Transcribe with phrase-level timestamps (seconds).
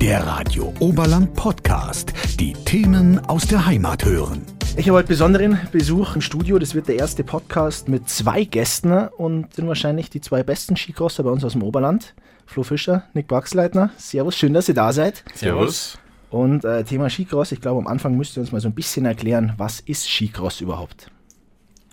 [0.00, 2.14] Der Radio Oberland Podcast.
[2.40, 4.46] Die Themen aus der Heimat hören.
[4.78, 6.58] Ich habe heute besonderen Besuch im Studio.
[6.58, 11.22] Das wird der erste Podcast mit zwei Gästen und sind wahrscheinlich die zwei besten Skicrosser
[11.22, 12.14] bei uns aus dem Oberland.
[12.46, 13.90] Flo Fischer, Nick Baxleitner.
[13.98, 15.22] Servus, schön, dass ihr da seid.
[15.34, 15.98] Servus.
[16.30, 19.04] Und äh, Thema Skicross, ich glaube, am Anfang müsst ihr uns mal so ein bisschen
[19.04, 21.10] erklären, was ist Skicross überhaupt?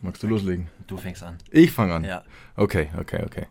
[0.01, 0.69] Magst du loslegen?
[0.87, 1.37] Du fängst an.
[1.51, 2.05] Ich fange an.
[2.05, 2.23] Ja.
[2.55, 3.47] Okay, okay, okay.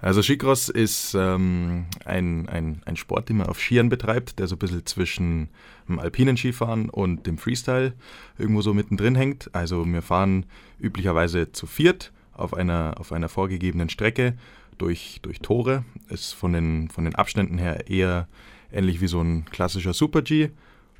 [0.00, 4.54] Also Skicross ist ähm, ein, ein, ein Sport, den man auf Skiern betreibt, der so
[4.54, 5.48] ein bisschen zwischen
[5.88, 7.94] dem alpinen Skifahren und dem Freestyle
[8.38, 9.52] irgendwo so mittendrin hängt.
[9.54, 10.46] Also wir fahren
[10.78, 14.34] üblicherweise zu viert auf einer, auf einer vorgegebenen Strecke
[14.78, 15.84] durch, durch Tore.
[16.08, 18.28] Ist von den, von den Abständen her eher
[18.70, 20.50] ähnlich wie so ein klassischer Super-G.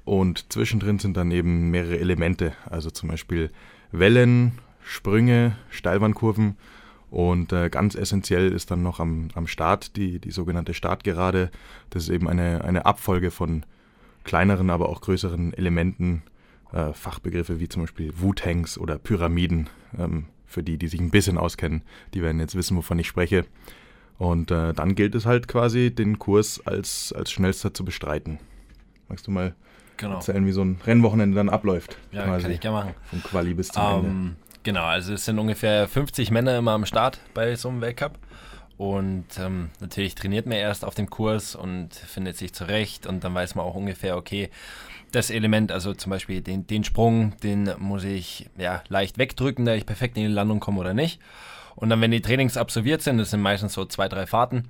[0.04, 3.50] Und zwischendrin sind dann eben mehrere Elemente, also zum Beispiel
[3.92, 6.56] Wellen, Sprünge, Steilwandkurven
[7.10, 11.50] und äh, ganz essentiell ist dann noch am, am Start die, die sogenannte Startgerade.
[11.90, 13.64] Das ist eben eine, eine Abfolge von
[14.24, 16.22] kleineren, aber auch größeren Elementen,
[16.72, 19.70] äh, Fachbegriffe wie zum Beispiel Wu-Tanks oder Pyramiden.
[19.98, 21.82] Ähm, für die, die sich ein bisschen auskennen,
[22.14, 23.44] die werden jetzt wissen, wovon ich spreche.
[24.18, 28.38] Und äh, dann gilt es halt quasi, den Kurs als, als schnellster zu bestreiten.
[29.08, 29.54] Magst du mal
[29.96, 30.14] genau.
[30.14, 31.98] erzählen, wie so ein Rennwochenende dann abläuft?
[32.10, 32.42] Ja, quasi.
[32.42, 32.94] kann ich gerne machen.
[33.04, 34.36] Vom Quali bis zum um, Ende.
[34.68, 38.18] Genau, also es sind ungefähr 50 Männer immer am Start bei so einem Weltcup.
[38.76, 43.34] Und ähm, natürlich trainiert man erst auf dem Kurs und findet sich zurecht und dann
[43.34, 44.50] weiß man auch ungefähr, okay,
[45.10, 49.72] das Element, also zum Beispiel den, den Sprung, den muss ich ja, leicht wegdrücken, da
[49.72, 51.18] ich perfekt in die Landung komme oder nicht.
[51.74, 54.68] Und dann, wenn die Trainings absolviert sind, das sind meistens so zwei, drei Fahrten,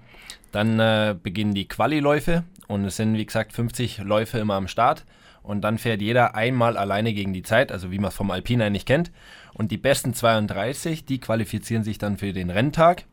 [0.52, 5.04] dann äh, beginnen die Quali-Läufe und es sind, wie gesagt, 50 Läufe immer am Start.
[5.48, 8.60] Und dann fährt jeder einmal alleine gegen die Zeit, also wie man es vom Alpin
[8.60, 9.10] eigentlich kennt.
[9.54, 13.06] Und die besten 32, die qualifizieren sich dann für den Renntag.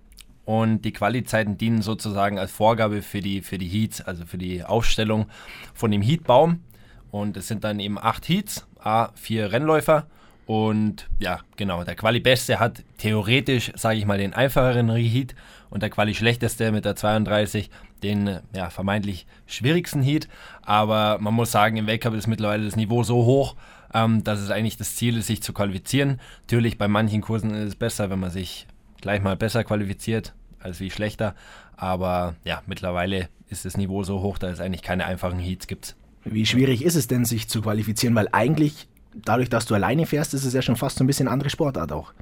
[0.44, 4.66] Und die Quali-Zeiten dienen sozusagen als Vorgabe für die, für die Heats, also für die
[4.66, 5.28] Aufstellung
[5.74, 6.60] von dem Heatbaum.
[7.10, 10.06] Und es sind dann eben acht Heats, A, vier Rennläufer.
[10.46, 15.36] Und ja, genau, der Quali-Beste hat theoretisch, sage ich mal, den einfacheren Heat
[15.70, 17.70] und der Quali-Schlechteste mit der 32
[18.06, 20.28] den ja, vermeintlich schwierigsten Heat.
[20.62, 23.56] Aber man muss sagen, im Weltcup ist mittlerweile das Niveau so hoch,
[23.94, 26.20] ähm, dass es eigentlich das Ziel ist, sich zu qualifizieren.
[26.44, 28.68] Natürlich, bei manchen Kursen ist es besser, wenn man sich
[29.02, 31.36] gleich mal besser qualifiziert als wie schlechter.
[31.78, 35.96] Aber ja, mittlerweile ist das Niveau so hoch, dass es eigentlich keine einfachen Heats gibt.
[36.24, 38.16] Wie schwierig ist es denn, sich zu qualifizieren?
[38.16, 41.28] Weil eigentlich, dadurch, dass du alleine fährst, ist es ja schon fast so ein bisschen
[41.28, 42.14] andere Sportart auch.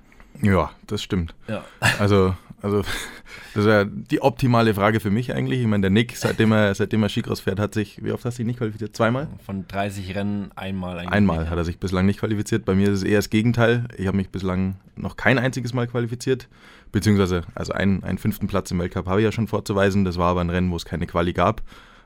[0.42, 1.36] Ja, das stimmt.
[1.48, 1.64] Ja.
[2.00, 2.82] Also, also
[3.54, 5.62] das ist ja die optimale Frage für mich eigentlich.
[5.62, 8.38] Ich meine, der Nick, seitdem er, seitdem er Skicross fährt, hat sich, wie oft hast
[8.38, 8.96] du dich nicht qualifiziert?
[8.96, 9.28] Zweimal?
[9.46, 11.12] Von 30 Rennen einmal eigentlich.
[11.12, 12.66] Einmal hat er sich bislang nicht qualifiziert.
[12.66, 13.88] Bei mir ist es eher das Gegenteil.
[13.98, 16.48] Ich habe mich bislang noch kein einziges Mal qualifiziert.
[16.92, 20.06] Beziehungsweise, also einen, einen fünften Platz im Weltcup habe ich ja schon vorzuweisen.
[20.06, 21.62] Das war aber ein Rennen, wo es keine Quali gab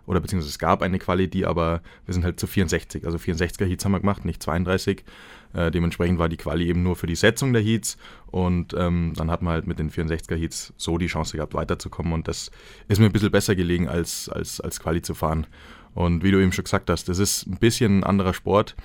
[0.08, 3.66] oder beziehungsweise es gab eine Quali, die aber, wir sind halt zu 64, also 64er
[3.66, 5.04] Heats haben wir gemacht, nicht 32.
[5.54, 7.98] Äh, dementsprechend war die Quali eben nur für die Setzung der Heats
[8.28, 12.14] und ähm, dann hat man halt mit den 64er Heats so die Chance gehabt, weiterzukommen
[12.14, 12.52] und das
[12.88, 15.46] ist mir ein bisschen besser gelegen, als, als, als Quali zu fahren.
[15.94, 18.76] Und wie du eben schon gesagt hast, das ist ein bisschen ein anderer Sport.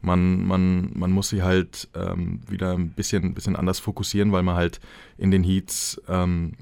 [0.00, 4.56] Man, man, man muss sich halt ähm, wieder ein bisschen, bisschen anders fokussieren, weil man
[4.56, 4.80] halt
[5.18, 6.54] in den Heats ähm,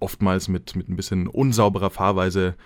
[0.00, 2.56] oftmals mit, mit ein bisschen unsauberer Fahrweise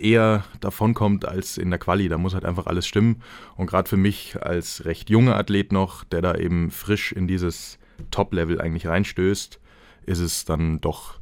[0.00, 2.08] eher davonkommt als in der Quali.
[2.08, 3.22] Da muss halt einfach alles stimmen.
[3.56, 7.78] Und gerade für mich als recht junger Athlet noch, der da eben frisch in dieses
[8.10, 9.60] Top-Level eigentlich reinstößt,
[10.06, 11.18] ist es dann doch,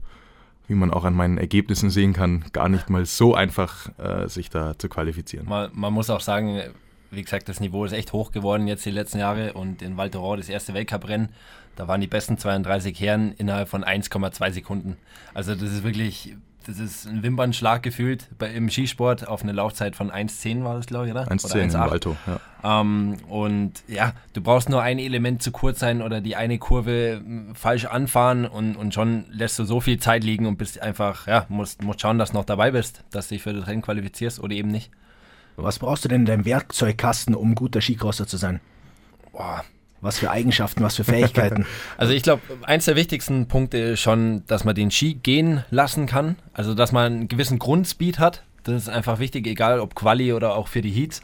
[0.67, 4.51] wie man auch an meinen Ergebnissen sehen kann, gar nicht mal so einfach, äh, sich
[4.51, 5.49] da zu qualifizieren.
[5.49, 6.61] Man, man, muss auch sagen,
[7.11, 10.09] wie gesagt, das Niveau ist echt hoch geworden jetzt die letzten Jahre und in Val
[10.09, 11.31] d'Oran, das erste Weltcuprennen,
[11.77, 14.97] da waren die besten 32 Herren innerhalb von 1,2 Sekunden.
[15.33, 16.35] Also das ist wirklich
[16.69, 20.87] das ist ein Wimpernschlag gefühlt bei, im Skisport auf eine Laufzeit von 1,10 war das,
[20.87, 21.27] glaube ich, oder?
[21.27, 22.81] 1,10 im Alto, ja.
[22.81, 27.23] Ähm, und ja, du brauchst nur ein Element zu kurz sein oder die eine Kurve
[27.25, 31.27] hm, falsch anfahren und, und schon lässt du so viel Zeit liegen und bist einfach,
[31.27, 33.81] ja, musst, musst schauen, dass du noch dabei bist, dass du dich für das Rennen
[33.81, 34.91] qualifizierst oder eben nicht.
[35.57, 38.61] Was brauchst du denn in deinem Werkzeugkasten, um guter Skicrosser zu sein?
[39.33, 39.65] Boah,
[40.01, 41.67] was für Eigenschaften, was für Fähigkeiten?
[41.97, 46.07] Also ich glaube, eins der wichtigsten Punkte ist schon, dass man den Ski gehen lassen
[46.07, 46.37] kann.
[46.53, 48.43] Also dass man einen gewissen Grundspeed hat.
[48.63, 51.23] Das ist einfach wichtig, egal ob Quali oder auch für die Heats.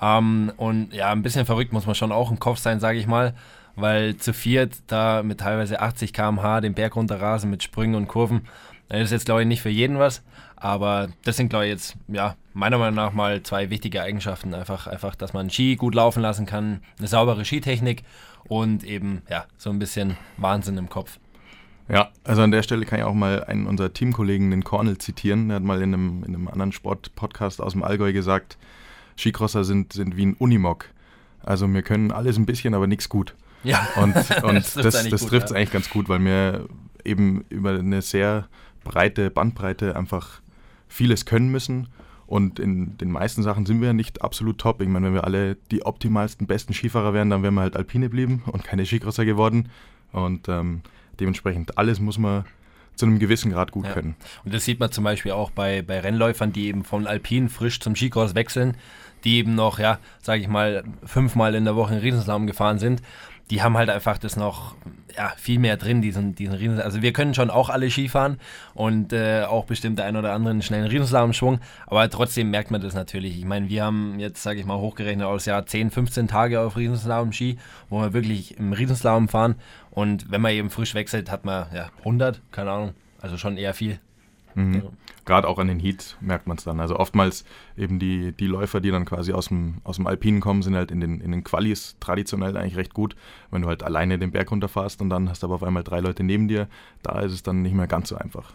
[0.00, 3.06] Ähm, und ja, ein bisschen verrückt muss man schon auch im Kopf sein, sage ich
[3.06, 3.34] mal.
[3.76, 8.46] Weil zu viert da mit teilweise 80 km/h den Berg runterrasen mit Sprüngen und Kurven,
[8.98, 10.22] das ist jetzt glaube ich nicht für jeden was.
[10.56, 14.54] Aber das sind, glaube ich, jetzt, ja, meiner Meinung nach mal zwei wichtige Eigenschaften.
[14.54, 18.02] Einfach, einfach, dass man Ski gut laufen lassen kann, eine saubere Skitechnik
[18.48, 21.18] und eben, ja, so ein bisschen Wahnsinn im Kopf.
[21.88, 25.50] Ja, also an der Stelle kann ich auch mal einen unserer Teamkollegen, den Cornel, zitieren.
[25.50, 28.56] Er hat mal in einem, in einem anderen Sportpodcast aus dem Allgäu gesagt,
[29.18, 30.88] Skicrosser sind, sind wie ein Unimog.
[31.42, 33.34] Also wir können alles ein bisschen, aber nichts gut.
[33.64, 35.58] Ja, Und, und das, das, eigentlich trifft es ja.
[35.58, 36.66] eigentlich ganz gut, weil wir
[37.04, 38.48] eben über eine sehr
[38.84, 40.40] breite Bandbreite einfach
[40.88, 41.88] vieles können müssen.
[42.26, 44.80] Und in den meisten Sachen sind wir nicht absolut top.
[44.80, 48.06] Ich meine, wenn wir alle die optimalsten, besten Skifahrer wären, dann wären wir halt Alpine
[48.06, 49.68] geblieben und keine Skicrosser geworden.
[50.12, 50.80] Und ähm,
[51.20, 52.44] dementsprechend alles muss man
[52.94, 53.92] zu einem gewissen Grad gut Ja.
[53.92, 54.14] können.
[54.44, 57.80] Und das sieht man zum Beispiel auch bei, bei Rennläufern, die eben von Alpin frisch
[57.80, 58.76] zum Skicross wechseln,
[59.24, 63.02] die eben noch, ja, sage ich mal, fünfmal in der Woche einen Riesenslalom gefahren sind.
[63.50, 64.74] Die haben halt einfach das noch
[65.16, 66.80] ja, viel mehr drin, diesen, diesen Riesen.
[66.80, 68.38] Also wir können schon auch alle Skifahren
[68.74, 72.80] und äh, auch bestimmt der ein oder andere einen schnellen Riesenslalom-Schwung, aber trotzdem merkt man
[72.80, 73.38] das natürlich.
[73.38, 76.76] Ich meine, wir haben jetzt, sage ich mal, hochgerechnet aus Jahr 10, 15 Tage auf
[76.76, 77.58] Riesenslalom-Ski,
[77.90, 79.56] wo wir wirklich im Riesenslalom fahren
[79.90, 83.74] und wenn man eben frisch wechselt, hat man ja 100, keine Ahnung, also schon eher
[83.74, 84.00] viel.
[84.54, 84.74] Mhm.
[84.74, 84.82] Ja.
[85.24, 86.80] Gerade auch an den Heats merkt man es dann.
[86.80, 87.44] Also oftmals
[87.76, 90.90] eben die, die Läufer, die dann quasi aus dem, aus dem Alpinen kommen, sind halt
[90.90, 93.16] in den, in den Qualis traditionell eigentlich recht gut.
[93.50, 96.00] Wenn du halt alleine den Berg runterfährst und dann hast du aber auf einmal drei
[96.00, 96.68] Leute neben dir,
[97.02, 98.52] da ist es dann nicht mehr ganz so einfach.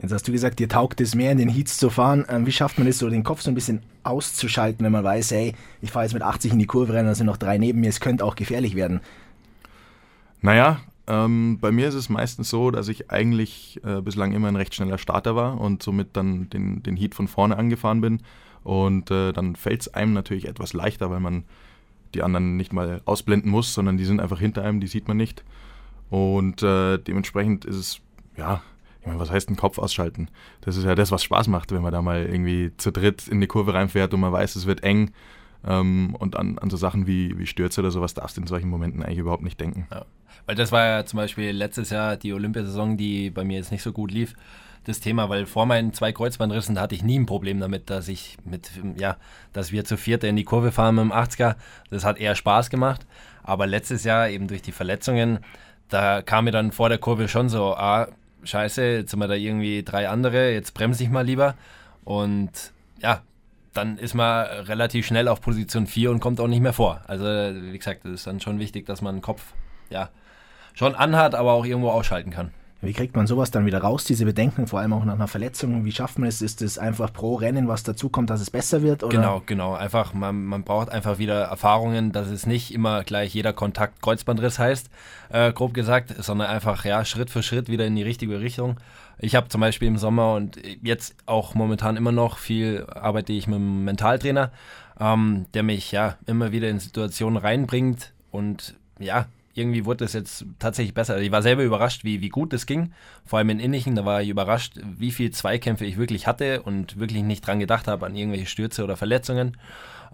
[0.00, 2.24] Jetzt hast du gesagt, dir taugt es mehr, in den Heats zu fahren.
[2.28, 5.32] Ähm, wie schafft man es so, den Kopf so ein bisschen auszuschalten, wenn man weiß,
[5.32, 7.80] hey, ich fahre jetzt mit 80 in die Kurve rein, da sind noch drei neben
[7.80, 9.00] mir, es könnte auch gefährlich werden.
[10.40, 14.56] Naja, ähm, bei mir ist es meistens so, dass ich eigentlich äh, bislang immer ein
[14.56, 18.20] recht schneller Starter war und somit dann den, den Heat von vorne angefahren bin.
[18.62, 21.44] Und äh, dann fällt es einem natürlich etwas leichter, weil man
[22.14, 25.16] die anderen nicht mal ausblenden muss, sondern die sind einfach hinter einem, die sieht man
[25.16, 25.44] nicht.
[26.10, 28.00] Und äh, dementsprechend ist es,
[28.36, 28.62] ja,
[29.00, 30.28] ich meine, was heißt ein Kopf ausschalten?
[30.60, 33.40] Das ist ja das, was Spaß macht, wenn man da mal irgendwie zu dritt in
[33.40, 35.12] die Kurve reinfährt und man weiß, es wird eng.
[35.66, 38.68] Ähm, und an, an so Sachen wie, wie Stürze oder sowas darfst du in solchen
[38.68, 39.86] Momenten eigentlich überhaupt nicht denken.
[39.90, 40.04] Ja.
[40.46, 43.82] Weil das war ja zum Beispiel letztes Jahr die Olympiasaison, die bei mir jetzt nicht
[43.82, 44.34] so gut lief.
[44.84, 48.38] Das Thema, weil vor meinen zwei Kreuzbandrissen hatte ich nie ein Problem damit, dass ich
[48.44, 49.16] mit, ja,
[49.52, 51.56] dass wir zu viert in die Kurve fahren mit dem 80er.
[51.90, 53.06] Das hat eher Spaß gemacht.
[53.42, 55.40] Aber letztes Jahr eben durch die Verletzungen,
[55.88, 58.08] da kam mir dann vor der Kurve schon so, ah,
[58.44, 61.54] scheiße, jetzt sind wir da irgendwie drei andere, jetzt bremse ich mal lieber.
[62.04, 62.50] Und
[63.00, 63.22] ja,
[63.74, 67.00] dann ist man relativ schnell auf Position 4 und kommt auch nicht mehr vor.
[67.06, 69.52] Also, wie gesagt, es ist dann schon wichtig, dass man den Kopf,
[69.90, 70.10] ja,
[70.74, 72.52] schon anhat, aber auch irgendwo ausschalten kann.
[72.80, 75.84] Wie kriegt man sowas dann wieder raus, diese Bedenken, vor allem auch nach einer Verletzung?
[75.84, 76.40] Wie schafft man es?
[76.40, 79.02] Ist es einfach pro Rennen, was dazukommt, dass es besser wird?
[79.02, 79.16] Oder?
[79.16, 79.74] Genau, genau.
[79.74, 84.60] Einfach, man, man braucht einfach wieder Erfahrungen, dass es nicht immer gleich jeder Kontakt Kreuzbandriss
[84.60, 84.90] heißt,
[85.30, 88.76] äh, grob gesagt, sondern einfach ja Schritt für Schritt wieder in die richtige Richtung.
[89.18, 93.48] Ich habe zum Beispiel im Sommer und jetzt auch momentan immer noch viel arbeite ich
[93.48, 94.52] mit einem Mentaltrainer,
[95.00, 99.26] ähm, der mich ja immer wieder in Situationen reinbringt und ja,
[99.58, 101.20] irgendwie wurde es jetzt tatsächlich besser.
[101.20, 102.92] Ich war selber überrascht, wie, wie gut es ging.
[103.26, 106.98] Vor allem in Innichen, da war ich überrascht, wie viel Zweikämpfe ich wirklich hatte und
[106.98, 109.56] wirklich nicht dran gedacht habe an irgendwelche Stürze oder Verletzungen.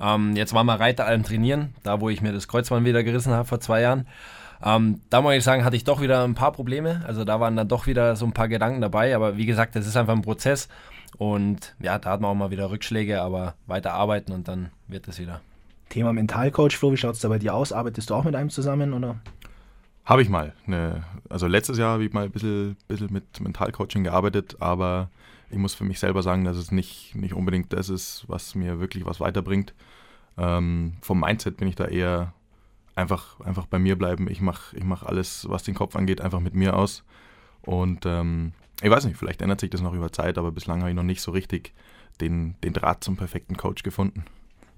[0.00, 3.46] Ähm, jetzt waren wir Reiteralm trainieren, da wo ich mir das Kreuzband wieder gerissen habe
[3.46, 4.06] vor zwei Jahren.
[4.64, 7.02] Ähm, da muss ich sagen, hatte ich doch wieder ein paar Probleme.
[7.06, 9.14] Also da waren dann doch wieder so ein paar Gedanken dabei.
[9.14, 10.68] Aber wie gesagt, das ist einfach ein Prozess.
[11.18, 15.06] Und ja, da hat man auch mal wieder Rückschläge, aber weiter arbeiten und dann wird
[15.06, 15.40] es wieder.
[15.88, 17.72] Thema Mentalcoach, Flo, wie schaut es da bei dir aus?
[17.72, 18.92] Arbeitest du auch mit einem zusammen?
[18.92, 19.16] Oder?
[20.04, 20.52] Habe ich mal.
[20.66, 25.10] Ne, also letztes Jahr habe ich mal ein bisschen, bisschen mit Mentalcoaching gearbeitet, aber
[25.50, 28.80] ich muss für mich selber sagen, dass es nicht, nicht unbedingt das ist, was mir
[28.80, 29.74] wirklich was weiterbringt.
[30.36, 32.34] Ähm, vom Mindset bin ich da eher
[32.96, 34.28] einfach, einfach bei mir bleiben.
[34.28, 37.04] Ich mache ich mach alles, was den Kopf angeht, einfach mit mir aus.
[37.62, 40.90] Und ähm, ich weiß nicht, vielleicht ändert sich das noch über Zeit, aber bislang habe
[40.90, 41.72] ich noch nicht so richtig
[42.20, 44.24] den, den Draht zum perfekten Coach gefunden.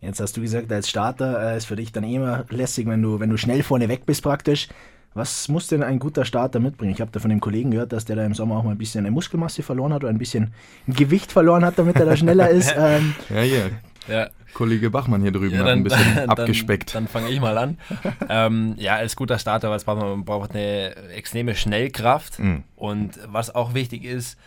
[0.00, 3.02] Jetzt hast du gesagt, als Starter äh, ist für dich dann eh immer lässig, wenn
[3.02, 4.68] du, wenn du schnell vorne weg bist praktisch.
[5.14, 6.92] Was muss denn ein guter Starter mitbringen?
[6.92, 8.78] Ich habe da von dem Kollegen gehört, dass der da im Sommer auch mal ein
[8.78, 10.52] bisschen eine Muskelmasse verloren hat oder ein bisschen
[10.86, 12.74] Gewicht verloren hat, damit er da schneller ist.
[12.78, 13.62] Ähm, Ja, ja.
[14.08, 16.94] Ja, Kollege Bachmann hier drüben Ja, hat ein bisschen dann, abgespeckt.
[16.94, 17.78] Dann, dann fange ich mal an.
[18.28, 20.10] ähm, ja, als guter Starter, was braucht man?
[20.10, 22.38] Man braucht eine extreme Schnellkraft.
[22.38, 22.62] Mhm.
[22.76, 24.38] Und was auch wichtig ist,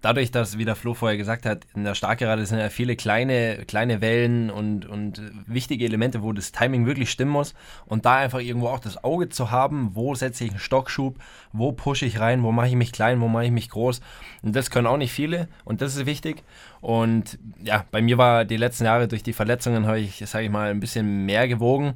[0.00, 3.64] dadurch, dass, wie der Flo vorher gesagt hat, in der Starkgerade sind ja viele kleine,
[3.66, 7.54] kleine Wellen und, und wichtige Elemente, wo das Timing wirklich stimmen muss.
[7.86, 11.16] Und da einfach irgendwo auch das Auge zu haben, wo setze ich einen Stockschub,
[11.52, 14.00] wo pushe ich rein, wo mache ich mich klein, wo mache ich mich groß.
[14.42, 16.42] Und das können auch nicht viele und das ist wichtig.
[16.80, 20.50] Und ja, bei mir war die letzten Jahre durch die Verletzungen, habe ich, sage ich
[20.50, 21.94] mal, ein bisschen mehr gewogen.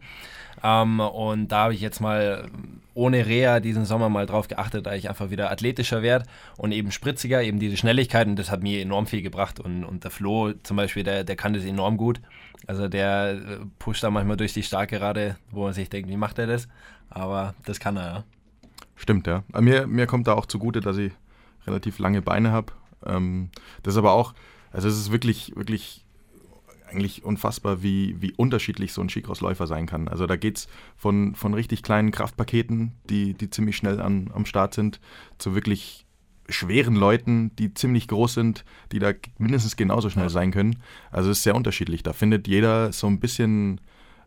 [0.65, 2.49] Ähm, und da habe ich jetzt mal
[2.95, 6.25] ohne Reha diesen Sommer mal drauf geachtet, da ich einfach wieder athletischer werde
[6.57, 9.61] und eben spritziger, eben diese Schnelligkeit und das hat mir enorm viel gebracht.
[9.61, 12.21] Und, und der Flo zum Beispiel, der, der kann das enorm gut.
[12.67, 16.17] Also der äh, pusht da manchmal durch die starke Gerade, wo man sich denkt, wie
[16.17, 16.67] macht er das?
[17.11, 18.25] Aber das kann er, ja.
[18.97, 19.43] Stimmt, ja.
[19.61, 21.13] Mir, mir kommt da auch zugute, dass ich
[21.67, 22.73] relativ lange Beine habe.
[23.05, 23.51] Ähm,
[23.83, 24.35] das ist aber auch,
[24.73, 26.05] also es ist wirklich, wirklich
[26.95, 30.09] eigentlich unfassbar, wie, wie unterschiedlich so ein Skicrossläufer sein kann.
[30.09, 34.47] Also da geht es von, von richtig kleinen Kraftpaketen, die, die ziemlich schnell an, am
[34.47, 35.01] Start sind,
[35.39, 36.07] zu wirklich
[36.49, 40.77] schweren Leuten, die ziemlich groß sind, die da mindestens genauso schnell sein können.
[41.11, 42.03] Also es ist sehr unterschiedlich.
[42.03, 43.81] Da findet jeder so ein bisschen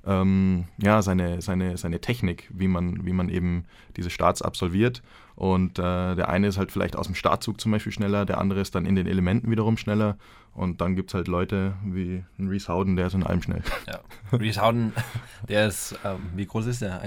[0.08, 3.66] ähm, ja, seine, seine, seine Technik, wie man, wie man eben
[3.98, 5.04] diese Starts absolviert.
[5.36, 8.62] Und äh, der eine ist halt vielleicht aus dem Startzug zum Beispiel schneller, der andere
[8.62, 10.18] ist dann in den Elementen wiederum schneller.
[10.54, 13.62] Und dann gibt es halt Leute wie ein Reese Howden, der ist in allem schnell.
[13.86, 14.00] Ja,
[14.32, 14.94] Reese Howden,
[15.50, 17.02] der ist, ähm, wie groß ist der?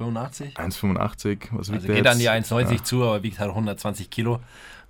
[0.00, 0.54] 1,85?
[0.56, 2.06] 1,85, was wiegt also der geht jetzt?
[2.08, 2.84] an die 1,90 Ja.
[2.84, 4.40] zu, aber wiegt halt 120 Kilo.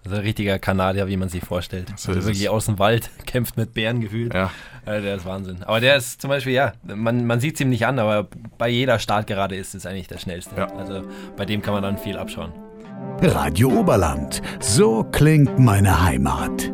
[0.04, 1.92] Also ein richtiger Kanadier, wie man sich vorstellt.
[1.96, 2.48] So also wirklich es.
[2.48, 4.32] aus dem Wald, kämpft mit Bären gefühlt.
[4.32, 4.50] Ja,
[4.86, 5.62] Also der ist Wahnsinn.
[5.64, 8.68] Aber der ist zum Beispiel, ja, man, man sieht es ihm nicht an, aber bei
[8.68, 10.54] jeder Startgerade ist es eigentlich der schnellste.
[10.56, 10.66] Ja.
[10.76, 11.02] Also
[11.36, 12.52] bei dem kann man dann viel abschauen.
[13.20, 14.40] Radio Oberland.
[14.60, 16.70] So klingt meine Heimat.